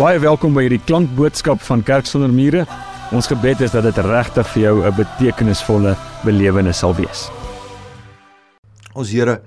[0.00, 2.62] Baie welkom by hierdie klankboodskap van Kerk sonder mure.
[3.12, 5.92] Ons gebed is dat dit regtig vir jou 'n betekenisvolle
[6.24, 7.28] belewenis sal wees.
[8.94, 9.42] Ons Here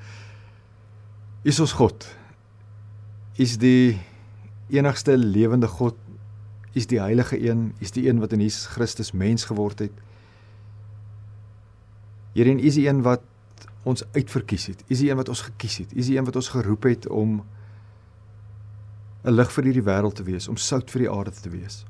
[1.44, 2.05] is ons God.
[3.36, 3.98] Is die
[4.70, 5.95] enigste lewende God.
[6.73, 9.91] Is die heilige een, is die een wat in Jesus Christus mens geword het.
[12.35, 13.22] Here en is die een wat
[13.84, 14.84] ons uitverkies het.
[14.88, 15.94] Is die een wat ons gekies het.
[15.94, 17.41] Is die een wat ons geroep het om
[19.23, 21.86] 'n lig vir hierdie wêreld te wees, om sout vir die aarde te wees.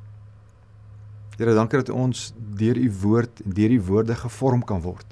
[1.37, 5.05] Here, dankie dat ons deur u woord en deur u woorde gevorm kan word.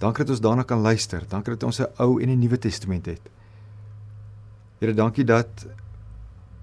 [0.00, 1.24] Dankie dat ons daarna kan luister.
[1.28, 3.20] Dankie dat ons 'n Ou en 'n Nuwe Testament het.
[4.78, 5.66] Here, dankie dat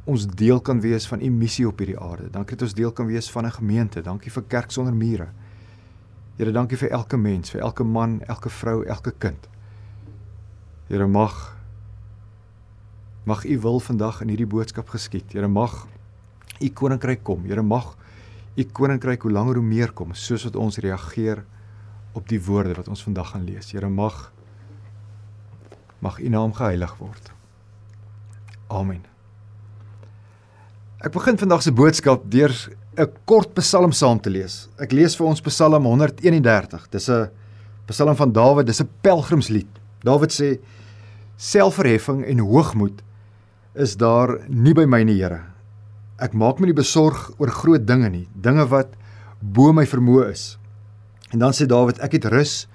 [0.05, 2.29] ons deel kan wees van u missie op hierdie aarde.
[2.29, 4.01] Dankie dat ons deel kan wees van 'n gemeente.
[4.01, 5.27] Dankie vir Kerk sonder mure.
[6.37, 9.47] Here, dankie vir elke mens, vir elke man, elke vrou, elke kind.
[10.87, 11.57] Here, mag
[13.23, 15.31] Mag U wil vandag in hierdie boodskap geskied.
[15.31, 15.85] Here mag
[16.59, 17.45] U koninkryk kom.
[17.47, 17.93] Here mag
[18.59, 21.45] U koninkryk hoe langer hoe meer kom soos wat ons reageer
[22.13, 23.71] op die woorde wat ons vandag gaan lees.
[23.71, 24.27] Here mag
[26.03, 27.31] mag U naam geheilig word.
[28.67, 29.05] Amen.
[31.03, 32.51] Ek begin vandag se boodskap deur
[32.97, 34.67] 'n kort Psalm saam te lees.
[34.79, 36.89] Ek lees vir ons Psalm 131.
[36.91, 37.29] Dis 'n
[37.87, 39.67] Psalm van Dawid, dis 'n pelgrimslied.
[40.03, 40.59] Dawid sê
[41.37, 43.01] selfverheffing en hoogmoed
[43.73, 45.41] is daar nie by my nie, Here.
[46.21, 48.93] Ek maak my nie besorg oor groot dinge nie, dinge wat
[49.41, 50.45] bo my vermoë is.
[51.33, 52.67] En dan sê Dawid, ek het rus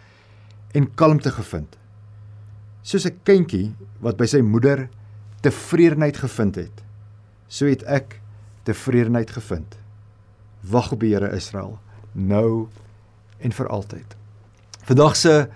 [0.75, 1.79] en kalmte gevind.
[2.83, 4.89] Soos 'n kindjie wat by sy moeder
[5.43, 6.83] tevredenheid gevind het,
[7.49, 8.21] so het ek
[8.65, 9.79] tevredenheid gevind.
[10.63, 11.79] Wag op die Here Israel,
[12.13, 12.69] nou
[13.39, 14.17] en vir altyd.
[14.83, 15.49] Vandag se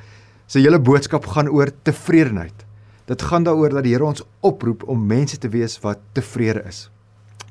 [0.47, 2.65] se hele boodskap gaan oor tevredenheid.
[3.05, 6.91] Dit gaan daaroor dat die Here ons oproep om mense te wees wat tevrede is.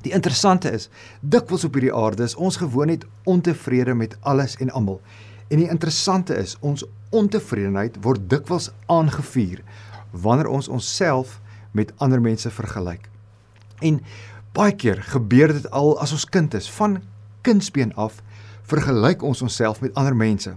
[0.02, 0.88] Die interessante is,
[1.20, 5.00] dikwels op hierdie aarde is ons gewoon net ontevrede met alles en almal.
[5.48, 9.62] En die interessante is, ons ontevredenheid word dikwels aangevuur
[10.10, 11.40] wanneer ons onsself
[11.72, 13.08] met ander mense vergelyk.
[13.80, 14.00] En
[14.52, 17.00] baie keer gebeur dit al as ons kind is, van
[17.42, 18.20] kindsbeen af
[18.68, 20.54] vergelyk ons onsself met ander mense.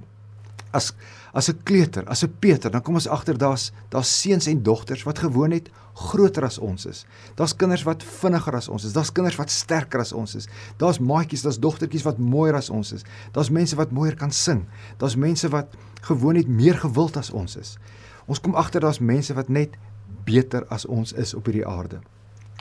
[0.75, 0.91] As
[1.35, 5.03] as 'n kleuter, as 'n Peter, dan kom ons agter daar's daar's seuns en dogters
[5.03, 7.05] wat gewoon net groter as ons is.
[7.35, 8.93] Daar's kinders wat vinniger as ons is.
[8.93, 10.47] Daar's kinders wat sterker as ons is.
[10.77, 13.03] Daar's maatjies, daar's dogtertjies wat mooier as ons is.
[13.31, 14.65] Daar's mense wat mooier kan sing.
[14.97, 15.67] Daar's mense wat
[16.01, 17.77] gewoon net meer gewild as ons is.
[18.25, 19.77] Ons kom agter daar's mense wat net
[20.23, 21.99] beter as ons is op hierdie aarde.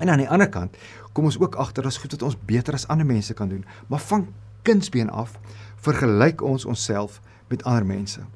[0.03, 0.77] En aan die ander kant
[1.13, 3.65] kom ons ook agter daar's goed wat ons beter as ander mense kan doen.
[3.87, 4.29] Maar van
[4.63, 5.39] kindsbeen af
[5.77, 7.21] vergelyk ons onsself
[7.54, 8.26] met ander mense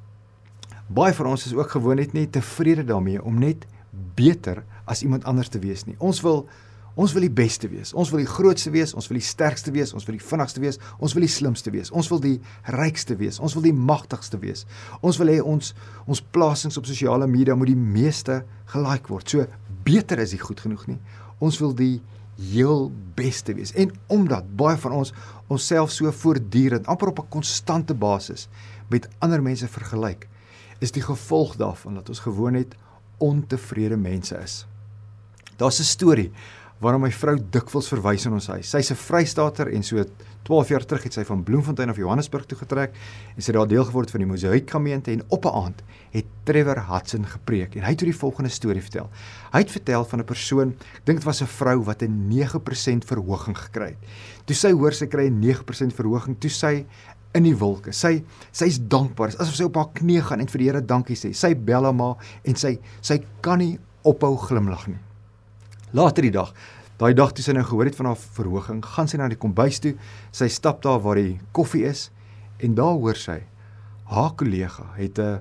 [0.88, 3.66] baie van ons is ook gewoon net tevrede daarmee om net
[4.14, 5.96] beter as iemand anders te wees nie.
[5.98, 6.48] Ons wil
[6.98, 7.92] ons wil die beste wees.
[7.94, 10.80] Ons wil die grootste wees, ons wil die sterkste wees, ons wil die vinnigste wees,
[10.98, 11.92] ons wil die slimste wees.
[11.94, 12.40] Ons wil die
[12.74, 13.38] rykste wees.
[13.38, 14.64] Ons wil die magtigste wees.
[14.98, 15.76] Ons wil hê ons
[16.10, 18.40] ons plasings op sosiale media moet die meeste
[18.72, 19.30] gelike word.
[19.30, 19.46] So
[19.86, 20.98] beter is nie goed genoeg nie.
[21.38, 22.00] Ons wil die
[22.50, 23.70] heel beste wees.
[23.78, 25.14] En omdat baie van ons
[25.54, 28.48] onsself so voortdurend amper op 'n konstante basis
[28.88, 30.28] met ander mense vergelyk,
[30.78, 32.74] is die gevolg daarvan dat ons gewoon net
[33.18, 34.66] ontevrede mense is.
[35.56, 36.32] Daar's 'n storie
[36.78, 38.70] waarom my vrou dikwels verwys in ons huis.
[38.70, 40.04] Sy's 'n Vrystater en so
[40.44, 42.94] 12 jaar terug het sy van Bloemfontein af Johannesburg toe getrek
[43.36, 45.82] en sy het daar deel geword van die Mosaïek gemeente en op 'n aand
[46.12, 49.10] het Trevor Hudson gepreek en hy het oor die volgende storie vertel.
[49.52, 53.04] Hy het vertel van 'n persoon, ek dink dit was 'n vrou wat 'n 9%
[53.04, 53.98] verhoging gekry het.
[54.46, 56.86] Toe sy hoor sy kry 'n 9% verhoging, toe sy
[57.36, 57.92] in die wolke.
[57.92, 58.22] Sy
[58.56, 59.34] sy's dankbaar.
[59.36, 61.34] Asof sy op haar knie gaan en vir die Here dankie sê.
[61.36, 63.76] Sy bel hom en sy sy kan nie
[64.08, 64.98] ophou glimlag nie.
[65.96, 66.52] Later die dag,
[67.00, 69.80] daai dag toe sy nou gehoor het van haar verhoging, gaan sy na die kombuis
[69.80, 69.94] toe.
[70.32, 72.08] Sy stap daar waar die koffie is
[72.64, 73.42] en daar hoor sy
[74.08, 75.40] haar kollega het 'n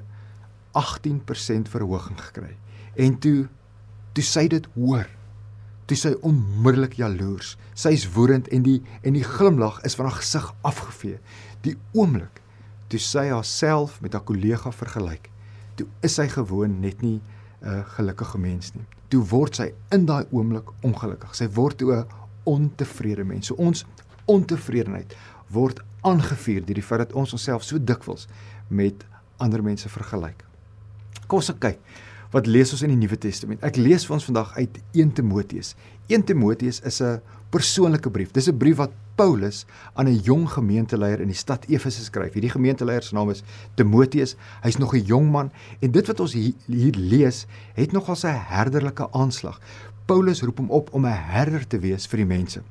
[0.74, 2.58] 18% verhoging gekry.
[2.96, 3.48] En toe
[4.14, 5.06] toe sy dit hoor,
[5.86, 7.56] toe sy onmiddellik jaloers.
[7.76, 11.20] Sy's woedend en die en die glimlag is van haar gesig afgevee
[11.68, 12.42] die oomblik
[12.92, 15.30] toe sy haarself met haar kollega vergelyk,
[15.76, 17.22] toe is sy gewoon net nie
[17.62, 18.86] 'n gelukkige mens nie.
[19.10, 21.36] Toe word sy in daai oomblik ongelukkig.
[21.36, 22.06] Sy word 'n
[22.46, 23.48] ontevrede mens.
[23.48, 23.86] So ons
[24.26, 25.16] ontevredenheid
[25.50, 28.28] word aangevuur deur die feit dat ons onsself so dikwels
[28.68, 29.06] met
[29.38, 30.44] ander mense vergelyk.
[31.28, 31.80] Kom ons kyk
[32.32, 33.64] wat lees ons in die Nuwe Testament?
[33.64, 35.76] Ek lees vir ons vandag uit 1 Timoteus.
[36.08, 38.32] 1 Timoteus is 'n persoonlike brief.
[38.32, 39.66] Dis 'n brief wat Paulus
[39.96, 42.34] aan 'n jong gemeenteleier in die stad Efese skryf.
[42.34, 43.44] Hierdie gemeenteleier se naam is
[43.76, 44.36] Timoteus.
[44.62, 48.46] Hy's nog 'n jong man en dit wat ons hier, hier lees, het nogal 'n
[48.48, 49.60] herderlike aanslag.
[50.06, 52.62] Paulus roep hom op om 'n herder te wees vir die mense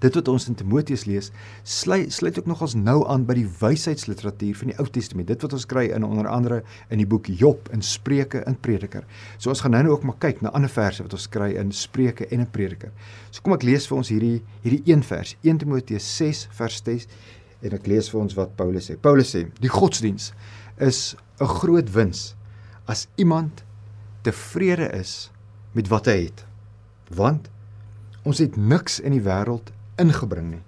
[0.00, 1.30] dit wat ons in Timoteus lees,
[1.62, 5.28] sluit sluit ook nogals nou aan by die wysheidsliteratuur van die Ou Testament.
[5.28, 9.06] Dit wat ons kry in onder andere in die boek Job en Spreuke en Prediker.
[9.38, 11.72] So ons gaan nou nou ook maar kyk na ander verse wat ons kry in
[11.72, 12.92] Spreuke en in Prediker.
[13.30, 17.08] So kom ek lees vir ons hierdie hierdie een vers, 1 Timoteus 6 vers 6
[17.60, 18.96] en ek lees vir ons wat Paulus sê.
[18.96, 20.32] Paulus sê: "Die godsdiens
[20.80, 22.34] is 'n groot wins
[22.86, 23.64] as iemand
[24.22, 25.30] tevrede is
[25.72, 26.44] met wat hy het.
[27.14, 27.48] Want
[28.22, 30.64] ons het niks in die wêreld ingebring nie.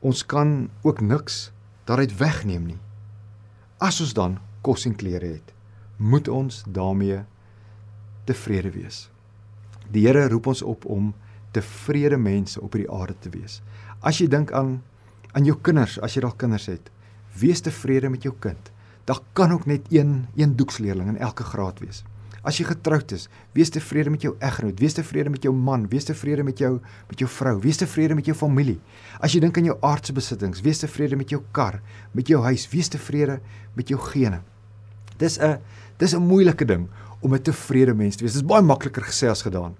[0.00, 1.48] Ons kan ook niks
[1.88, 2.80] daaruit wegneem nie.
[3.78, 5.54] As ons dan kos en klere het,
[5.96, 7.22] moet ons daarmee
[8.28, 9.06] tevrede wees.
[9.90, 11.12] Die Here roep ons op om
[11.56, 13.60] tevrede mense op hierdie aarde te wees.
[14.00, 14.78] As jy dink aan
[15.36, 16.86] aan jou kinders, as jy dalk kinders het,
[17.36, 18.70] wees tevrede met jou kind.
[19.06, 22.02] Daar kan ook net een een doeksleerling in elke graad wees.
[22.46, 23.26] As jy getroud is,
[23.56, 26.76] wees tevrede met jou eggenoot, wees tevrede met jou man, wees tevrede met jou
[27.08, 28.78] met jou vrou, wees tevrede met jou familie.
[29.20, 31.80] As jy dink aan jou aardse besittings, wees tevrede met jou kar,
[32.14, 33.40] met jou huis, wees tevrede
[33.74, 34.42] met jou gene.
[35.18, 35.58] Dis 'n
[35.98, 36.88] dis 'n moeilike ding
[37.20, 38.34] om 'n tevrede mens te wees.
[38.34, 39.74] Dit is baie makliker gesê as gedaan.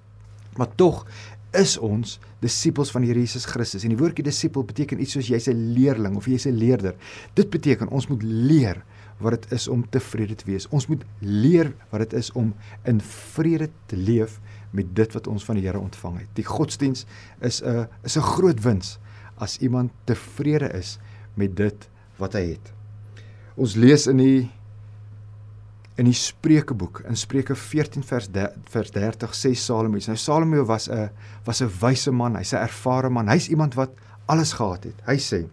[0.56, 1.06] Maar tog
[1.52, 3.84] is ons disippels van Here Jesus Christus.
[3.84, 6.94] En die woordjie disipel beteken iets soos jy's 'n leerling of jy's 'n leerder.
[7.34, 8.84] Dit beteken ons moet leer
[9.18, 10.68] wat dit is om tevrede te wees.
[10.68, 12.54] Ons moet leer wat dit is om
[12.84, 14.38] in vrede te leef
[14.70, 16.30] met dit wat ons van die Here ontvang het.
[16.38, 17.06] Die godsdiens
[17.40, 18.98] is 'n is 'n groot wins
[19.38, 20.98] as iemand tevrede is
[21.34, 22.72] met dit wat hy het.
[23.56, 24.50] Ons lees in die
[25.98, 29.98] in die Spreukeboek in Spreuke 14 vers de, vers 30 sê Salomo.
[30.06, 31.10] Nou Salomo was 'n
[31.44, 33.28] was 'n wyse man, hy's 'n ervare man.
[33.28, 33.90] Hy's iemand wat
[34.26, 34.94] alles gehad het.
[35.06, 35.48] Hy sê: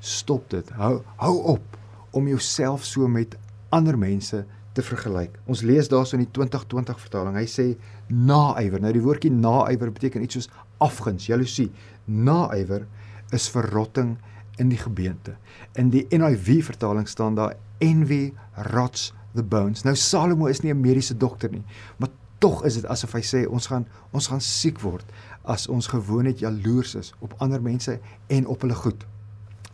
[0.00, 0.70] "Stop dit.
[0.70, 1.76] Hou hou op
[2.14, 3.36] om jouself so met
[3.74, 4.44] ander mense
[4.74, 5.38] te vergelyk.
[5.50, 7.38] Ons lees daarso in die 2020 vertaling.
[7.38, 7.66] Hy sê
[8.08, 8.82] naaiwer.
[8.82, 10.50] Nou die woordjie naaiwer beteken iets soos
[10.82, 11.70] afguns, jaloesie.
[12.04, 12.86] Naaiwer
[13.34, 14.16] is verrotting
[14.62, 15.36] in die gebeente.
[15.78, 18.32] In die NIV vertaling staan daar envy
[18.74, 19.82] rots the bones.
[19.82, 21.64] Nou Salomo is nie 'n mediese dokter nie,
[21.98, 22.08] maar
[22.38, 25.04] tog is dit asof hy sê ons gaan ons gaan siek word
[25.42, 29.06] as ons gewoon net jaloers is op ander mense en op hulle goed.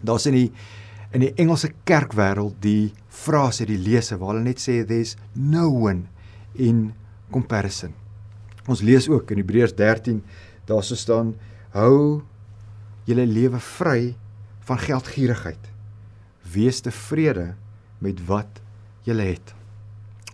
[0.00, 0.52] Daar's in die
[1.12, 6.06] in die Engelse kerkwêreld die frase die lese waar hulle net sê there's no one
[6.54, 6.92] in
[7.34, 7.94] comparison.
[8.70, 10.22] Ons lees ook in Hebreërs 13
[10.68, 11.34] daar so staan
[11.74, 12.22] hou
[13.08, 14.14] julle lewe vry
[14.68, 15.70] van geldgierigheid.
[16.52, 17.54] Wees tevrede
[17.98, 18.60] met wat
[19.06, 19.54] julle het.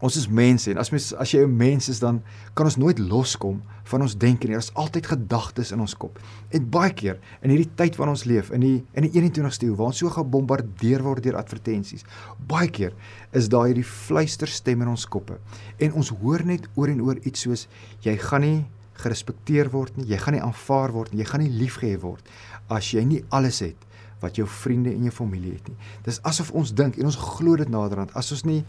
[0.04, 2.22] Ons is mense en as mens as jy 'n mens is dan
[2.54, 4.56] kan ons nooit loskom van ons denke nie.
[4.58, 6.18] Daar's altyd gedagtes in ons kop.
[6.54, 9.76] En baie keer in hierdie tyd waarin ons leef, in die in die 21ste eeu
[9.78, 12.06] waar ons so gebombardeer word deur advertensies,
[12.48, 12.96] baie keer
[13.36, 15.38] is daar hierdie fluisterstem in ons koppe.
[15.78, 17.66] En ons hoor net oor en oor iets soos
[18.06, 18.58] jy gaan nie
[19.02, 22.24] gerespekteer word nie, jy gaan nie aanvaar word nie, jy gaan nie liefgehê word
[22.72, 23.82] as jy nie alles het
[24.22, 25.76] wat jou vriende en jou familie het nie.
[26.06, 28.62] Dis asof ons dink en ons glo dit naderhand as ons nie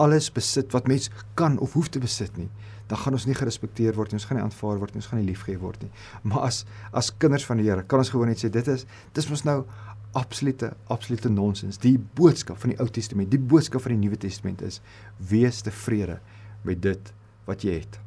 [0.00, 1.08] alles besit wat mens
[1.38, 2.48] kan of hoef te besit nie,
[2.90, 5.20] dan gaan ons nie gerespekteer word nie, ons gaan nie aanvaar word nie, ons gaan
[5.22, 5.90] nie liefgehê word nie.
[6.26, 6.64] Maar as
[6.96, 9.62] as kinders van die Here, kan ons gewoon net sê dit is dis mos nou
[10.18, 11.78] absolute absolute nonsens.
[11.78, 14.80] Die boodskap van die Ou Testament, die boodskap van die Nuwe Testament is
[15.30, 16.18] wees tevrede
[16.66, 17.12] met dit
[17.46, 18.00] wat jy het.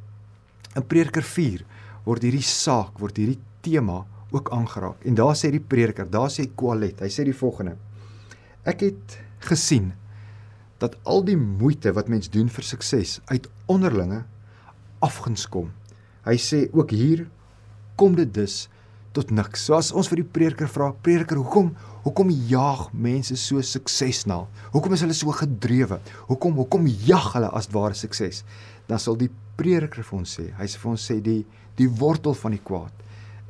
[0.75, 1.63] In Prediker 4
[2.03, 4.01] word hierdie saak, word hierdie tema
[4.33, 5.03] ook aangeraak.
[5.07, 7.77] En daar sê die prediker, daar sê Kwalet, hy sê die volgende:
[8.67, 9.93] Ek het gesien
[10.81, 14.23] dat al die moeite wat mens doen vir sukses uit onderlinge
[15.03, 15.71] afguns kom.
[16.23, 17.27] Hy sê ook hier
[17.99, 18.67] kom dit dus
[19.13, 19.67] tot niks.
[19.67, 24.41] So as ons vir die prediker vra, prediker, hoekom hoekom jaag mense so sukses na?
[24.73, 25.99] Hoekom is hulle so gedrewe?
[26.27, 28.41] Hoekom hoekom jag hulle as ware sukses?
[28.89, 29.29] Dan sal die
[29.59, 31.43] prediker vir ons sê, hy sê vir ons sê die
[31.77, 33.03] die wortel van die kwaad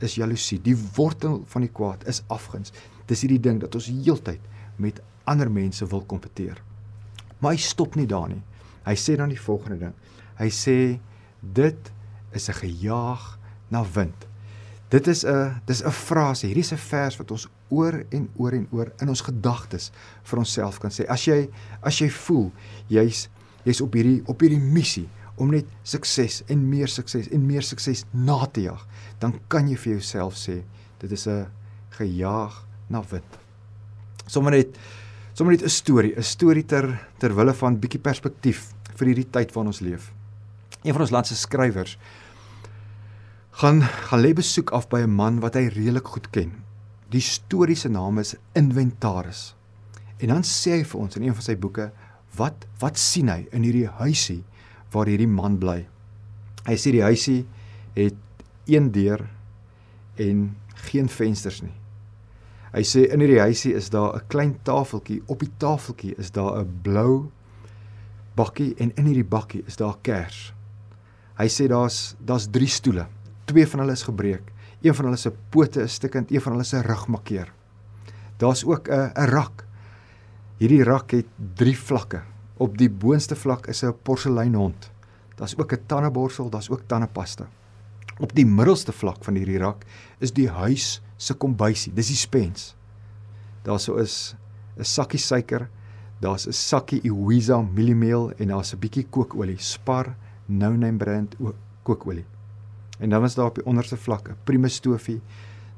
[0.03, 0.59] is jaloesie.
[0.63, 2.71] Die wortel van die kwaad is afguns.
[3.07, 4.43] Dis hierdie ding dat ons heeltyd
[4.79, 6.59] met ander mense wil kompeteer.
[7.39, 8.41] Maar hy stop nie daar nie.
[8.83, 9.97] Hy sê dan die volgende ding.
[10.39, 10.77] Hy sê
[11.51, 11.91] dit
[12.31, 14.27] is 'n gejaag na wind.
[14.87, 16.45] Dit is 'n dis 'n frase.
[16.45, 19.91] Hierdie is 'n vers wat ons oor en oor en oor in ons gedagtes
[20.23, 21.05] vir onsself kan sê.
[21.07, 21.49] As jy
[21.81, 22.51] as jy voel
[22.87, 23.29] jy's
[23.63, 28.05] jy's op hierdie op hierdie missie om net sukses en meer sukses en meer sukses
[28.11, 28.87] na te jag,
[29.19, 30.63] dan kan jy vir jouself sê
[30.99, 31.47] dit is 'n
[31.89, 33.39] gejaag na wind.
[34.27, 34.77] Sommige net
[35.33, 39.51] sommer net 'n storie, 'n storie ter ter wille van bietjie perspektief vir hierdie tyd
[39.53, 40.13] waarin ons leef.
[40.83, 41.97] Een van ons land se skrywers
[43.53, 46.51] gaan gaan lê besoek af by 'n man wat hy redelik goed ken.
[47.09, 49.55] Die storie se naam is Inventaris.
[50.17, 51.91] En dan sê hy vir ons in een van sy boeke
[52.35, 54.43] wat wat sien hy in hierdie huisie
[54.91, 55.85] waar hierdie man bly.
[56.65, 57.45] Hy sê die huisie
[57.93, 58.15] het
[58.65, 59.29] een deur
[60.15, 60.55] en
[60.89, 61.75] geen vensters nie.
[62.73, 66.59] Hy sê in hierdie huisie is daar 'n klein tafeltjie, op die tafeltjie is daar
[66.63, 67.31] 'n blou
[68.35, 70.53] bakkie en in hierdie bakkie is daar kers.
[71.37, 73.07] Hy sê daar's daar's 3 stoele.
[73.49, 74.51] Twee van hulle is gebreek.
[74.83, 77.53] Een van hulle se pote is stukkend, een van hulle se rug makkeer.
[78.37, 79.65] Daar's ook 'n 'n rak.
[80.57, 82.21] Hierdie rak het 3 vlakke.
[82.57, 84.91] Op die boonste vlak is 'n porseleinhond.
[85.35, 87.47] Daar's ook 'n tandeborsel, daar's ook tandepasta.
[88.19, 89.85] Op die middelste vlak van hierdie rak
[90.19, 91.93] is die huis se kombuisie.
[91.93, 92.75] Dis die spens.
[93.63, 94.35] Daar sou is
[94.77, 95.69] 'n sakkie suiker,
[96.19, 101.35] daar's 'n sakkie Iwiza mieliemeel en daar's 'n bietjie kookolie, Spar No Name brand
[101.83, 102.25] kookolie.
[102.99, 105.21] En dan was daar op die onderste vlak 'n Primus stofie.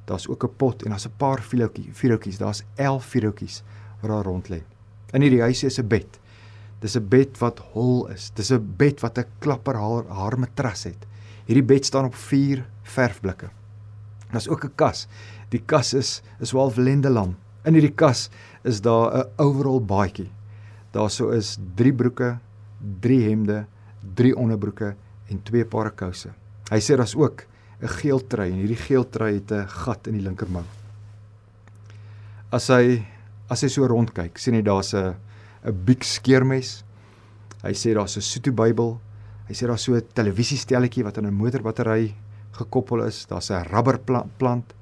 [0.06, 2.38] Daar's ook 'n pot en daar's 'n paar vuurhoutjies, vuurhoutjies.
[2.38, 3.64] Daar's 11 vuurhoutjies
[4.00, 4.62] wat daar rond lê.
[5.12, 6.20] In hierdie huisie is 'n bed.
[6.80, 8.32] Dis 'n bed wat hol is.
[8.34, 11.06] Dis 'n bed wat 'n klapper haar, haar matras het.
[11.46, 13.50] Hierdie bed staan op 4 verfblikke.
[14.32, 15.08] Daar's ook 'n kas.
[15.50, 17.36] Die kas is is wel lendelam.
[17.64, 18.30] In hierdie kas
[18.64, 20.32] is daar 'n overall baadjie.
[20.92, 22.38] Daar sou is 3 broeke,
[23.00, 23.66] 3 hemde,
[24.14, 24.96] 3 onderbroeke
[25.30, 26.32] en 2 pare kouse.
[26.70, 27.46] Hy sê daar's ook
[27.82, 30.64] 'n geel trui en hierdie geel trui het 'n gat in die linkermou.
[32.52, 33.06] As hy
[33.50, 35.16] as hy so rondkyk, sien hy daar's 'n
[35.66, 36.84] 'n big skeermes.
[37.64, 39.00] Hy sê daar's 'n Soto Bybel.
[39.48, 42.16] Hy sê daar's so 'n televisiestelletjie wat aan 'n motorbattery
[42.52, 43.26] gekoppel is.
[43.26, 44.74] Daar's 'n rubberplant.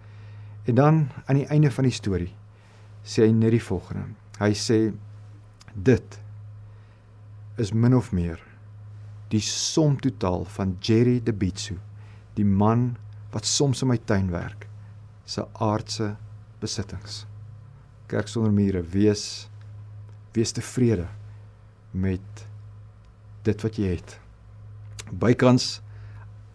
[0.66, 2.34] En dan aan die einde van die storie
[3.04, 4.16] sê hy net die volgende.
[4.40, 4.94] Hy sê
[5.76, 6.20] dit
[7.58, 8.40] is min of meer
[9.32, 11.78] die som totaal van Jerry De Bitsu,
[12.36, 12.94] die man
[13.34, 14.68] wat soms in my tuin werk,
[15.26, 16.14] se aardse
[16.62, 17.24] besittings.
[18.12, 19.48] Kerk sonder mure, wees
[20.34, 21.06] wees tevrede
[21.94, 22.46] met
[23.46, 24.16] dit wat jy het.
[25.12, 25.78] Bykans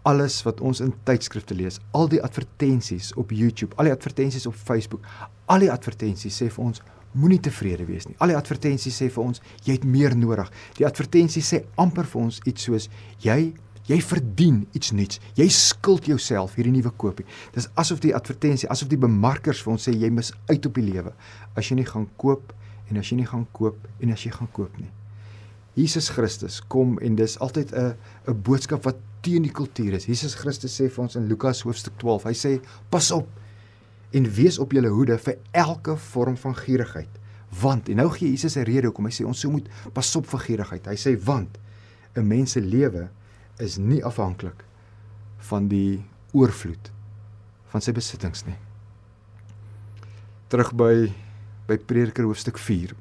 [0.08, 4.56] alles wat ons in tydskrifte lees, al die advertensies op YouTube, al die advertensies op
[4.56, 5.04] Facebook,
[5.46, 8.16] al die advertensies sê vir ons moenie tevrede wees nie.
[8.18, 10.50] Al die advertensies sê vir ons jy het meer nodig.
[10.78, 12.88] Die advertensies sê amper vir ons iets soos
[13.24, 13.54] jy
[13.88, 15.20] jy verdien iets nuuts.
[15.38, 17.24] Jy skuld jouself hierdie nuwe koopie.
[17.54, 20.84] Dis asof die advertensie, asof die bemarkers vir ons sê jy mis uit op die
[20.90, 21.14] lewe
[21.56, 22.52] as jy nie gaan koop
[22.90, 24.90] en as jy nie gaan koop en as jy gaan koop nie.
[25.78, 27.94] Jesus Christus kom en dis altyd 'n
[28.28, 30.06] 'n boodskap wat teen die kultuur is.
[30.06, 32.24] Jesus Christus sê vir ons in Lukas hoofstuk 12.
[32.24, 32.60] Hy sê
[32.90, 33.28] pas op
[34.10, 37.10] en wees op julle hoede vir elke vorm van gierigheid.
[37.60, 40.26] Want en nou gee Jesus 'n rede hoekom hy sê ons sou moet pas op
[40.26, 40.86] vir gierigheid.
[40.86, 41.58] Hy sê want
[42.16, 43.08] 'n mens se lewe
[43.58, 44.64] is nie afhanklik
[45.38, 46.90] van die oorvloed
[47.66, 48.56] van sy besittings nie.
[50.48, 51.12] Terug by
[51.68, 52.94] by Prediker hoofstuk 4.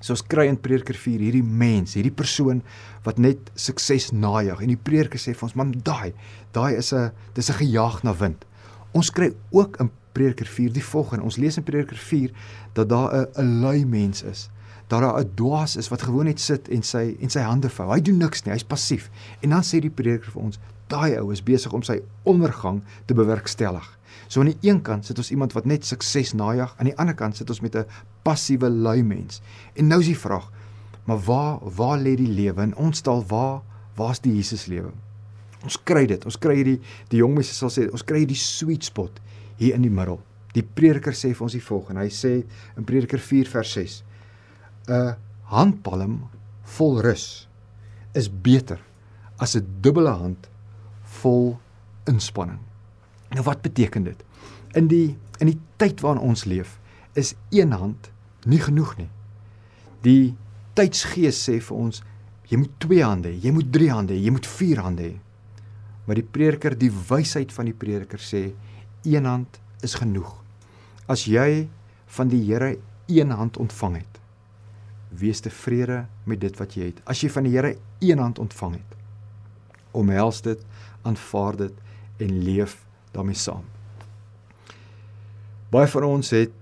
[0.00, 2.62] So ons kry in Prediker 4 hierdie mens, hierdie persoon
[3.04, 6.12] wat net sukses najag en die prediker sê vir ons man daai,
[6.52, 8.44] daai is 'n dis 'n gejaag na wind.
[8.92, 11.24] Ons kry ook in Prediker 4 die volgende.
[11.24, 12.32] Ons lees in Prediker 4
[12.76, 14.50] dat daar 'n lui mens is.
[14.86, 17.92] Dat daar 'n dwaas is wat gewoon net sit en sy en sy hande vou.
[17.92, 19.10] Hy doen niks nie, hy's passief.
[19.40, 23.14] En dan sê die prediker vir ons, daai ou is besig om sy ondergang te
[23.14, 23.98] bewerkstellig.
[24.28, 27.14] So aan die een kant sit ons iemand wat net sukses najag, aan die ander
[27.14, 27.86] kant sit ons met 'n
[28.22, 29.40] passiewe lui mens.
[29.74, 30.50] En nou is die vraag,
[31.04, 33.62] maar waar waar lê die lewe in ons taal waar
[33.96, 34.92] waar's die Jesus lewe?
[35.64, 36.24] Ons kry dit.
[36.26, 36.78] Ons kry hierdie
[37.12, 39.20] die jong mense sal sê, ons kry hierdie sweet spot
[39.60, 40.20] hier in die middel.
[40.56, 42.04] Die prediker sê vir ons die volgende.
[42.04, 42.32] Hy sê
[42.76, 44.02] in Prediker 4 vers 6:
[44.88, 45.14] 'n
[45.52, 46.18] handpalm
[46.76, 47.46] vol rus
[48.14, 48.80] is beter
[49.38, 50.48] as 'n dubbele hand
[51.22, 51.58] vol
[52.06, 52.60] inspanning.
[53.30, 54.24] Nou wat beteken dit?
[54.74, 56.78] In die in die tyd waarin ons leef,
[57.14, 58.10] is een hand
[58.46, 59.08] nie genoeg nie.
[60.02, 60.34] Die
[60.74, 62.02] tydsgees sê vir ons
[62.48, 65.16] jy moet twee hande hê, jy moet drie hande hê, jy moet vier hande hê.
[66.04, 68.52] Maar die prediker, die wysheid van die prediker sê
[69.02, 70.34] een hand is genoeg.
[71.06, 71.68] As jy
[72.16, 74.20] van die Here een hand ontvang het,
[75.08, 77.02] wees tevrede met dit wat jy het.
[77.04, 78.96] As jy van die Here een hand ontvang het,
[79.92, 80.60] omhels dit,
[81.02, 81.72] aanvaar dit
[82.22, 82.78] en leef
[83.12, 83.64] daarmee saam.
[85.72, 86.52] Baie van ons het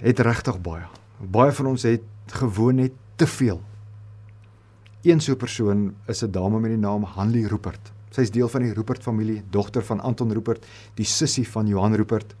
[0.00, 0.86] het regtig baie.
[1.18, 3.60] Baie van ons het gewoon net te veel.
[5.02, 7.92] Een so 'n persoon is 'n dame met die naam Hanlie Rupert.
[8.10, 10.66] Sy is deel van die Rupert familie, dogter van Anton Rupert,
[10.98, 12.34] die sussie van Johan Rupert.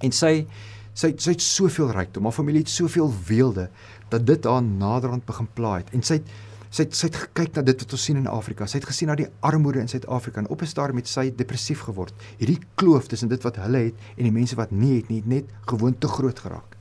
[0.00, 0.46] En sy
[0.94, 3.68] sy sy het soveel rykdom, haar familie het soveel weelde
[4.10, 5.90] dat dit haar naderhand begin pla het.
[5.92, 6.28] En sy het
[6.74, 8.66] Sy het sy het gekyk na dit wat ons sien in Afrika.
[8.66, 11.84] Sy het gesien na die armoede in Suid-Afrika en op 'n stadium het sy depressief
[11.86, 12.14] geword.
[12.38, 15.26] Hierdie kloof tussen dit wat hulle het en die mense wat nie het nie, het
[15.26, 16.76] net gewoon te groot geraak.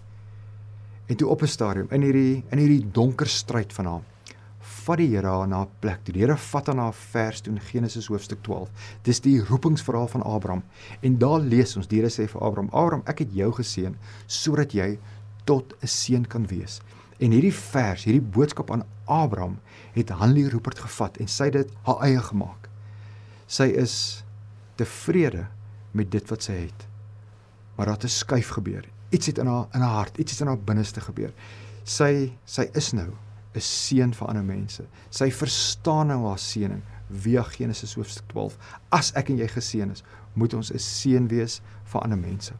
[1.08, 4.02] En toe op 'n stadium in hierdie in hierdie donker stryd van haar
[4.64, 6.06] vat die Here haar na 'n plek.
[6.06, 8.70] Die Here vat haar na 'n vers toe in Genesis hoofstuk 12.
[9.04, 10.64] Dis die roepingsverhaal van Abraham.
[11.02, 14.72] En daar lees ons, die Here sê vir Abraham: "Abraham, ek het jou geseën sodat
[14.72, 15.00] jy
[15.44, 16.82] tot 'n seun kan wees."
[17.20, 19.60] En hierdie vers, hierdie boodskap aan Abraham
[19.94, 22.70] het Hanlie Rupert gevat en sy dit haar eie gemaak.
[23.48, 24.24] Sy is
[24.76, 25.48] tevrede
[25.92, 26.88] met dit wat sy het.
[27.76, 28.90] Maar daar het 'n skuif gebeur.
[29.10, 31.34] Iets het in haar in haar hart, iets het in haar binneste gebeur.
[31.84, 33.14] Sy sy is nou
[33.54, 34.84] 'n seën vir ander mense.
[35.10, 38.58] Sy verstaan nou haar seëning via Genesis hoofstuk 12.
[38.90, 42.54] As ek en jy geseën is, moet ons 'n seën wees vir ander mense.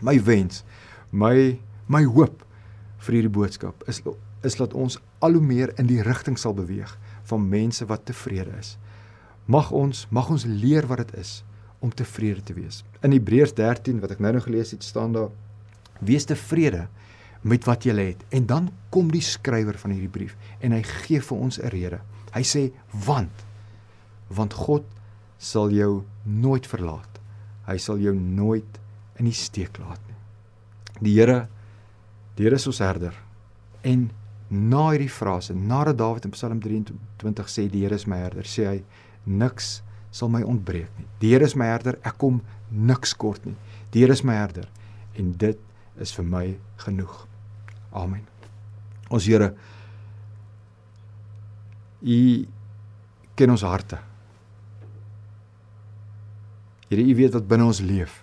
[0.00, 0.64] My wens,
[1.10, 2.44] my my hoop
[2.98, 4.02] vir hierdie boodskap is
[4.42, 8.52] is dat ons al hoe meer in die rigting sal beweeg van mense wat tevrede
[8.58, 8.76] is.
[9.46, 11.44] Mag ons mag ons leer wat dit is
[11.78, 12.84] om tevrede te wees.
[13.02, 15.30] In Hebreërs 13 wat ek nou nog gelees het, staan daar:
[16.00, 16.88] Wees tevrede
[17.46, 18.22] met wat jy het.
[18.34, 22.00] En dan kom die skrywer van hierdie brief en hy gee vir ons 'n rede.
[22.34, 22.72] Hy sê
[23.06, 23.44] want
[24.28, 24.84] want God
[25.38, 27.20] sal jou nooit verlaat.
[27.66, 28.78] Hy sal jou nooit
[29.18, 30.16] in die steek laat nie.
[31.00, 31.48] Die Here
[32.36, 33.14] die Here is ons herder.
[33.82, 34.10] En
[34.48, 38.66] na hierdie frase, nadat Dawid in Psalm 23 sê die Here is my herder, sê
[38.66, 38.84] hy
[39.24, 41.06] niks sal my ontbreek nie.
[41.20, 43.56] Die Here is my herder, ek kom niks kort nie.
[43.92, 44.68] Die Here is my herder
[45.16, 45.58] en dit
[46.00, 47.26] is vir my genoeg.
[47.92, 48.24] Amen.
[49.08, 49.54] Ons Here
[52.06, 52.46] U
[53.34, 53.98] ken ons harte.
[56.88, 58.20] Here, U weet wat binne ons leef.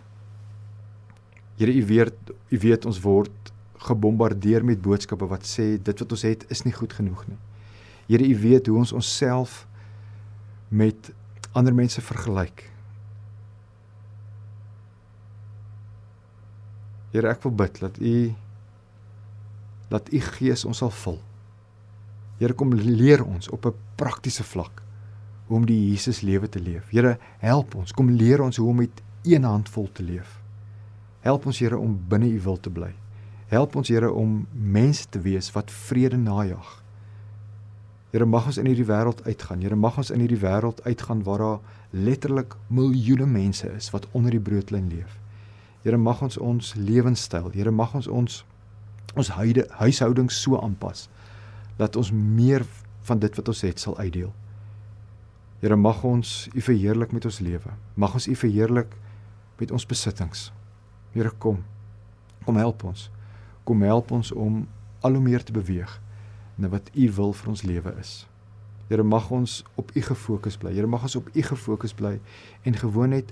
[1.59, 3.51] Here, U weet U weet ons word
[3.83, 7.39] gebombardeer met boodskappe wat sê dit wat ons het is nie goed genoeg nie.
[8.07, 9.65] Here, U weet hoe ons onsself
[10.69, 11.11] met
[11.53, 12.69] ander mense vergelyk.
[17.13, 18.15] Here, ek wil bid dat U
[19.93, 21.19] dat U Gees ons sal vul.
[22.39, 24.81] Here, kom leer ons op 'n praktiese vlak
[25.47, 26.89] hoe om die Jesus lewe te leef.
[26.89, 27.91] Here, help ons.
[27.91, 30.39] Kom leer ons hoe om met een hand vol te leef.
[31.21, 32.93] Help ons Here om binne U wil te bly.
[33.47, 36.83] Help ons Here om mense te wees wat vrede najag.
[38.11, 39.61] Here mag ons in hierdie wêreld uitgaan.
[39.61, 44.31] Here mag ons in hierdie wêreld uitgaan waar daar letterlik miljoene mense is wat onder
[44.31, 45.19] die broodlyn leef.
[45.83, 48.43] Here mag ons ons lewenstyl, Here mag ons ons
[49.13, 51.07] ons huide huishoudings so aanpas
[51.77, 52.65] dat ons meer
[53.07, 54.31] van dit wat ons het sal uitdeel.
[55.63, 57.71] Here mag ons U verheerlik met ons lewe.
[57.95, 58.97] Mag ons U verheerlik
[59.59, 60.51] met ons besittings.
[61.13, 61.63] Here kom.
[62.43, 63.09] Kom help ons.
[63.63, 64.65] Kom help ons om
[65.01, 65.99] al hoe meer te beweeg
[66.59, 68.13] na wat U wil vir ons lewe is.
[68.89, 70.73] Here mag ons op U gefokus bly.
[70.75, 72.17] Here mag ons op U gefokus bly
[72.63, 73.31] en gewoon net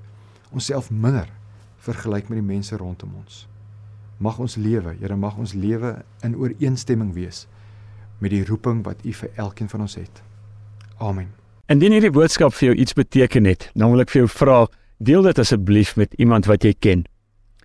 [0.52, 1.28] onsself minder
[1.84, 3.46] vergelyk met die mense rondom ons.
[4.22, 7.48] Mag ons lewe, Here, mag ons lewe in ooreenstemming wees
[8.22, 10.22] met die roeping wat U vir elkeen van ons het.
[11.02, 11.32] Amen.
[11.74, 14.58] Indien hierdie boodskap vir jou iets beteken het, dan wil ek vir jou vra,
[15.02, 17.02] deel dit asseblief met iemand wat jy ken.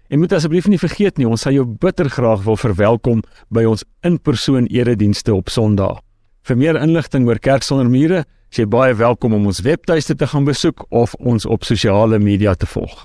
[0.09, 3.21] En moet asseblief nie vergeet nie, ons sal jou bitter graag wil verwelkom
[3.53, 6.01] by ons in-persoon eredienste op Sondag.
[6.47, 10.31] Vir meer inligting oor Kerk sonder mure, is jy baie welkom om ons webtuiste te
[10.31, 13.05] gaan besoek of ons op sosiale media te volg.